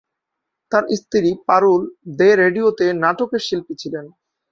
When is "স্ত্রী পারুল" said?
0.99-1.81